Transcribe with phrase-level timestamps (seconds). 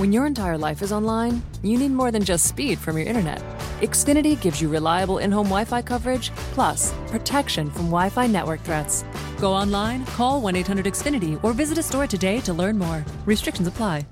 [0.00, 3.38] When your entire life is online, you need more than just speed from your internet.
[3.82, 8.62] Xfinity gives you reliable in home Wi Fi coverage, plus protection from Wi Fi network
[8.62, 9.04] threats.
[9.42, 13.04] Go online, call 1 800 Xfinity, or visit a store today to learn more.
[13.26, 14.06] Restrictions apply.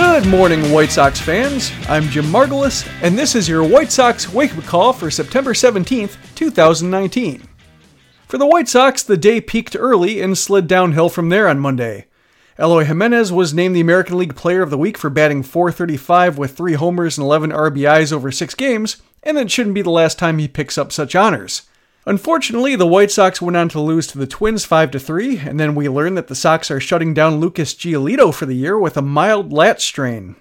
[0.00, 1.70] Good morning, White Sox fans.
[1.86, 6.16] I'm Jim Margalus, and this is your White Sox wake up call for September 17th,
[6.34, 7.42] 2019.
[8.26, 12.06] For the White Sox, the day peaked early and slid downhill from there on Monday.
[12.58, 16.56] Eloy Jimenez was named the American League Player of the Week for batting 435 with
[16.56, 20.38] 3 homers and 11 RBIs over 6 games, and it shouldn't be the last time
[20.38, 21.68] he picks up such honors.
[22.06, 25.74] Unfortunately, the White Sox went on to lose to the Twins 5 3, and then
[25.74, 29.02] we learned that the Sox are shutting down Lucas Giolito for the year with a
[29.02, 30.36] mild lat strain.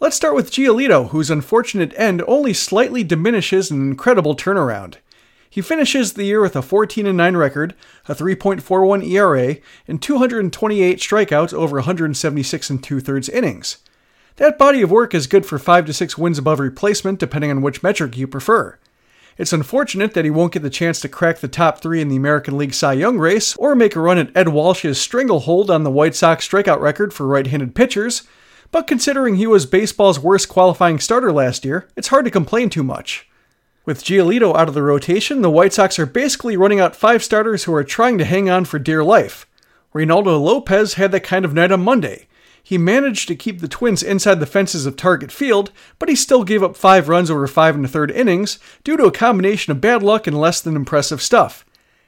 [0.00, 4.96] Let's start with Giolito, whose unfortunate end only slightly diminishes an incredible turnaround.
[5.48, 7.76] He finishes the year with a 14 9 record,
[8.08, 13.78] a 3.41 ERA, and 228 strikeouts over 176 and two thirds innings.
[14.36, 17.62] That body of work is good for 5 to 6 wins above replacement, depending on
[17.62, 18.80] which metric you prefer.
[19.36, 22.16] It's unfortunate that he won't get the chance to crack the top three in the
[22.16, 25.90] American League Cy Young race or make a run at Ed Walsh's stranglehold on the
[25.90, 28.22] White Sox strikeout record for right handed pitchers,
[28.70, 32.84] but considering he was baseball's worst qualifying starter last year, it's hard to complain too
[32.84, 33.28] much.
[33.84, 37.64] With Giolito out of the rotation, the White Sox are basically running out five starters
[37.64, 39.46] who are trying to hang on for dear life.
[39.94, 42.28] Reynaldo Lopez had that kind of night on Monday.
[42.66, 46.44] He managed to keep the Twins inside the fences of Target Field, but he still
[46.44, 49.82] gave up five runs over five and a third innings due to a combination of
[49.82, 51.66] bad luck and less than impressive stuff.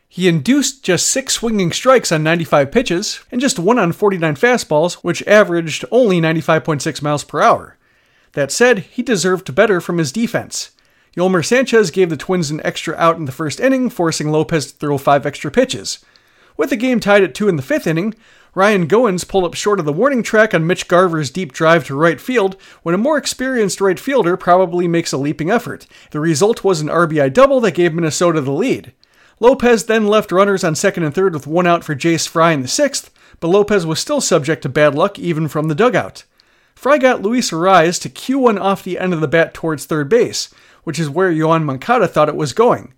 [0.08, 4.94] He induced just six swinging strikes on 95 pitches and just one on 49 fastballs,
[4.94, 7.76] which averaged only 95.6 miles per hour.
[8.32, 10.70] That said, he deserved better from his defense.
[11.14, 14.78] Yolmer Sanchez gave the Twins an extra out in the first inning, forcing Lopez to
[14.78, 15.98] throw five extra pitches.
[16.56, 18.14] With the game tied at two in the fifth inning,
[18.54, 21.94] Ryan Goins pulled up short of the warning track on Mitch Garver's deep drive to
[21.94, 25.86] right field when a more experienced right fielder probably makes a leaping effort.
[26.10, 28.92] The result was an RBI double that gave Minnesota the lead.
[29.38, 32.62] Lopez then left runners on second and third with one out for Jace Fry in
[32.62, 36.24] the sixth, but Lopez was still subject to bad luck even from the dugout.
[36.74, 40.08] Fry got Luis Arraez to cue one off the end of the bat towards third
[40.08, 40.48] base,
[40.84, 42.94] which is where Yoan Moncada thought it was going.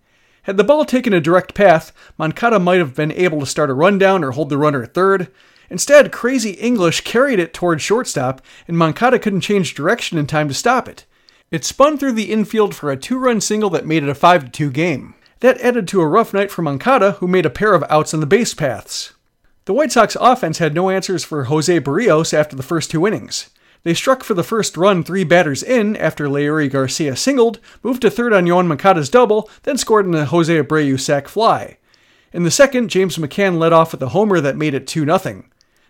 [0.49, 3.75] Had the ball taken a direct path, Moncada might have been able to start a
[3.75, 5.29] rundown or hold the runner at third.
[5.69, 10.55] Instead, Crazy English carried it toward shortstop, and Moncada couldn't change direction in time to
[10.55, 11.05] stop it.
[11.51, 14.51] It spun through the infield for a two run single that made it a 5
[14.51, 15.15] 2 game.
[15.41, 18.21] That added to a rough night for Moncada, who made a pair of outs on
[18.21, 19.13] the base paths.
[19.67, 23.51] The White Sox offense had no answers for Jose Berrios after the first two innings.
[23.89, 28.11] They struck for the first run three batters in after Leury Garcia singled, moved to
[28.11, 31.79] third on Yoan Moncada's double, then scored in a Jose Abreu sac fly.
[32.31, 35.45] In the second, James McCann led off with a homer that made it 2 0.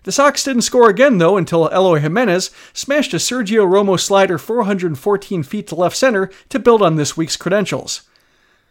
[0.05, 5.43] The Sox didn't score again, though, until Eloy Jimenez smashed a Sergio Romo slider 414
[5.43, 8.03] feet to left center to build on this week's credentials.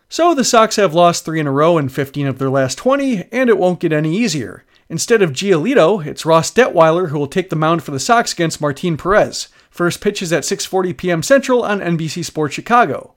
[0.07, 3.27] So the Sox have lost three in a row in 15 of their last 20,
[3.33, 4.63] and it won't get any easier.
[4.89, 8.61] Instead of Giolito, it's Ross Detwiler who will take the mound for the Sox against
[8.61, 9.49] Martin Perez.
[9.69, 11.21] First pitch is at 6:40 p.m.
[11.21, 13.13] Central on NBC Sports Chicago.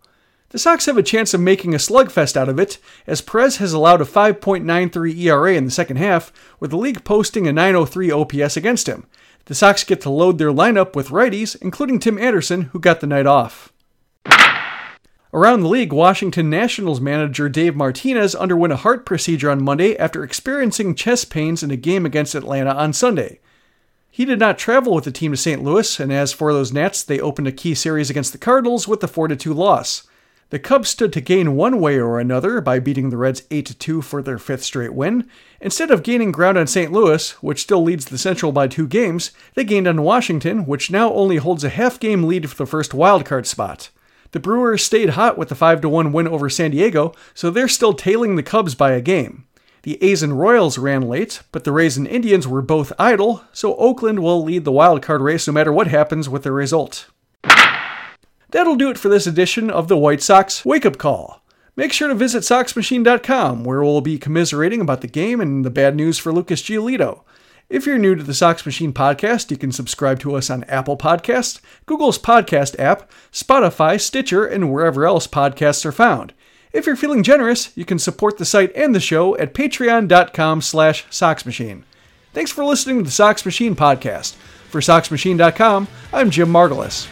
[0.50, 3.72] The Sox have a chance of making a slugfest out of it, as Perez has
[3.72, 8.56] allowed a 5.93 ERA in the second half, with the league posting a 903 OPS
[8.56, 9.06] against him.
[9.44, 13.06] The Sox get to load their lineup with righties, including Tim Anderson, who got the
[13.06, 13.72] night off.
[15.32, 20.24] Around the league, Washington Nationals manager Dave Martinez underwent a heart procedure on Monday after
[20.24, 23.38] experiencing chest pains in a game against Atlanta on Sunday.
[24.10, 25.62] He did not travel with the team to St.
[25.62, 29.04] Louis, and as for those Nats, they opened a key series against the Cardinals with
[29.04, 30.02] a 4 2 loss.
[30.48, 34.02] The Cubs stood to gain one way or another by beating the Reds 8 2
[34.02, 35.30] for their fifth straight win.
[35.60, 36.90] Instead of gaining ground on St.
[36.90, 41.12] Louis, which still leads the Central by two games, they gained on Washington, which now
[41.12, 43.90] only holds a half game lead for the first wildcard spot.
[44.32, 47.92] The Brewers stayed hot with the 5 1 win over San Diego, so they're still
[47.92, 49.44] tailing the Cubs by a game.
[49.82, 53.74] The A's and Royals ran late, but the Rays and Indians were both idle, so
[53.76, 57.06] Oakland will lead the wildcard race no matter what happens with the result.
[58.50, 61.40] That'll do it for this edition of the White Sox Wake Up Call.
[61.76, 65.96] Make sure to visit SoxMachine.com, where we'll be commiserating about the game and the bad
[65.96, 67.22] news for Lucas Giolito.
[67.70, 70.96] If you're new to the Sox Machine podcast, you can subscribe to us on Apple
[70.96, 76.34] Podcasts, Google's podcast app, Spotify, Stitcher, and wherever else podcasts are found.
[76.72, 81.06] If you're feeling generous, you can support the site and the show at patreon.com slash
[81.10, 81.84] soxmachine.
[82.32, 84.34] Thanks for listening to the Sox Machine podcast.
[84.68, 87.06] For SoxMachine.com, I'm Jim Margalus.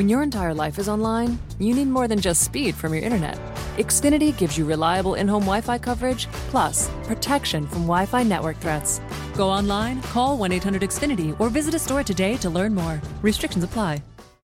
[0.00, 3.36] When your entire life is online, you need more than just speed from your internet.
[3.76, 8.56] Xfinity gives you reliable in home Wi Fi coverage, plus protection from Wi Fi network
[8.60, 8.98] threats.
[9.36, 12.98] Go online, call 1 800 Xfinity, or visit a store today to learn more.
[13.20, 14.02] Restrictions apply.